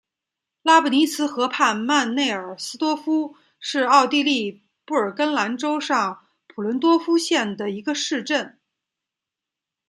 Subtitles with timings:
[0.63, 8.57] 拉布尼茨河畔曼内尔斯多夫是奥地利布尔根兰州上普伦多夫县的一个市镇。